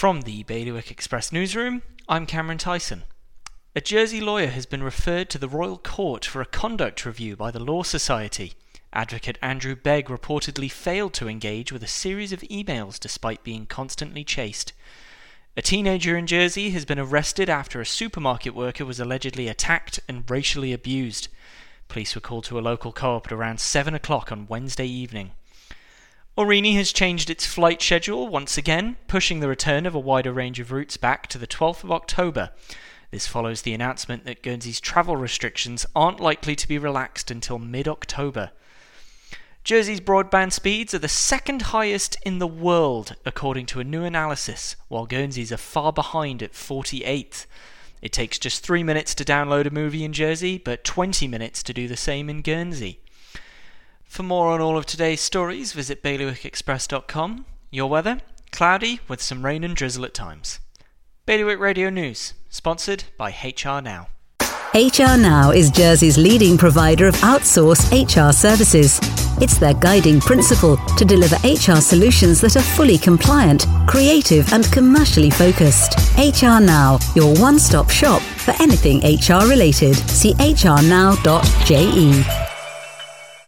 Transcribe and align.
From 0.00 0.22
the 0.22 0.44
Bailiwick 0.44 0.90
Express 0.90 1.30
newsroom, 1.30 1.82
I'm 2.08 2.24
Cameron 2.24 2.56
Tyson. 2.56 3.02
A 3.76 3.82
Jersey 3.82 4.18
lawyer 4.18 4.46
has 4.46 4.64
been 4.64 4.82
referred 4.82 5.28
to 5.28 5.36
the 5.36 5.46
Royal 5.46 5.76
Court 5.76 6.24
for 6.24 6.40
a 6.40 6.46
conduct 6.46 7.04
review 7.04 7.36
by 7.36 7.50
the 7.50 7.62
Law 7.62 7.82
Society. 7.82 8.54
Advocate 8.94 9.36
Andrew 9.42 9.76
Begg 9.76 10.06
reportedly 10.06 10.72
failed 10.72 11.12
to 11.12 11.28
engage 11.28 11.70
with 11.70 11.82
a 11.82 11.86
series 11.86 12.32
of 12.32 12.40
emails 12.40 12.98
despite 12.98 13.44
being 13.44 13.66
constantly 13.66 14.24
chased. 14.24 14.72
A 15.54 15.60
teenager 15.60 16.16
in 16.16 16.26
Jersey 16.26 16.70
has 16.70 16.86
been 16.86 16.98
arrested 16.98 17.50
after 17.50 17.78
a 17.78 17.84
supermarket 17.84 18.54
worker 18.54 18.86
was 18.86 19.00
allegedly 19.00 19.48
attacked 19.48 20.00
and 20.08 20.24
racially 20.30 20.72
abused. 20.72 21.28
Police 21.88 22.14
were 22.14 22.22
called 22.22 22.44
to 22.44 22.58
a 22.58 22.62
local 22.62 22.92
co 22.92 23.16
op 23.16 23.26
at 23.26 23.32
around 23.32 23.60
7 23.60 23.94
o'clock 23.94 24.32
on 24.32 24.46
Wednesday 24.46 24.86
evening. 24.86 25.32
Aurigny 26.40 26.74
has 26.76 26.90
changed 26.90 27.28
its 27.28 27.44
flight 27.44 27.82
schedule 27.82 28.26
once 28.26 28.56
again, 28.56 28.96
pushing 29.08 29.40
the 29.40 29.48
return 29.48 29.84
of 29.84 29.94
a 29.94 30.00
wider 30.00 30.32
range 30.32 30.58
of 30.58 30.72
routes 30.72 30.96
back 30.96 31.26
to 31.26 31.36
the 31.36 31.46
12th 31.46 31.84
of 31.84 31.92
October. 31.92 32.48
This 33.10 33.26
follows 33.26 33.60
the 33.60 33.74
announcement 33.74 34.24
that 34.24 34.42
Guernsey's 34.42 34.80
travel 34.80 35.16
restrictions 35.16 35.84
aren't 35.94 36.18
likely 36.18 36.56
to 36.56 36.66
be 36.66 36.78
relaxed 36.78 37.30
until 37.30 37.58
mid 37.58 37.86
October. 37.86 38.52
Jersey's 39.64 40.00
broadband 40.00 40.54
speeds 40.54 40.94
are 40.94 40.98
the 40.98 41.08
second 41.08 41.60
highest 41.60 42.16
in 42.24 42.38
the 42.38 42.46
world, 42.46 43.16
according 43.26 43.66
to 43.66 43.80
a 43.80 43.84
new 43.84 44.04
analysis, 44.04 44.76
while 44.88 45.04
Guernsey's 45.04 45.52
are 45.52 45.58
far 45.58 45.92
behind 45.92 46.42
at 46.42 46.54
48th. 46.54 47.44
It 48.00 48.14
takes 48.14 48.38
just 48.38 48.64
3 48.64 48.82
minutes 48.82 49.14
to 49.16 49.26
download 49.26 49.66
a 49.66 49.70
movie 49.70 50.04
in 50.04 50.14
Jersey, 50.14 50.56
but 50.56 50.84
20 50.84 51.28
minutes 51.28 51.62
to 51.64 51.74
do 51.74 51.86
the 51.86 51.98
same 51.98 52.30
in 52.30 52.40
Guernsey. 52.40 53.00
For 54.10 54.24
more 54.24 54.48
on 54.48 54.60
all 54.60 54.76
of 54.76 54.86
today's 54.86 55.20
stories, 55.20 55.72
visit 55.72 56.02
bailiwickexpress.com. 56.02 57.46
Your 57.70 57.88
weather? 57.88 58.20
Cloudy 58.50 58.98
with 59.06 59.22
some 59.22 59.44
rain 59.44 59.62
and 59.62 59.76
drizzle 59.76 60.04
at 60.04 60.14
times. 60.14 60.58
Bailiwick 61.26 61.60
Radio 61.60 61.90
News, 61.90 62.34
sponsored 62.48 63.04
by 63.16 63.30
HR 63.30 63.80
Now. 63.80 64.08
HR 64.74 65.16
Now 65.16 65.52
is 65.52 65.70
Jersey's 65.70 66.18
leading 66.18 66.58
provider 66.58 67.06
of 67.06 67.14
outsourced 67.18 67.92
HR 67.92 68.32
services. 68.32 68.98
It's 69.40 69.58
their 69.58 69.74
guiding 69.74 70.18
principle 70.18 70.76
to 70.98 71.04
deliver 71.04 71.36
HR 71.46 71.80
solutions 71.80 72.40
that 72.40 72.56
are 72.56 72.62
fully 72.62 72.98
compliant, 72.98 73.66
creative, 73.86 74.52
and 74.52 74.64
commercially 74.72 75.30
focused. 75.30 75.94
HR 76.18 76.58
Now, 76.60 76.98
your 77.14 77.32
one 77.38 77.60
stop 77.60 77.88
shop 77.88 78.22
for 78.22 78.54
anything 78.60 78.98
HR 79.04 79.46
related. 79.48 79.94
See 79.94 80.34
hrnow.je. 80.34 80.80